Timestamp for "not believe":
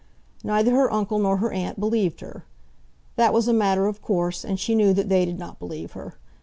5.37-5.91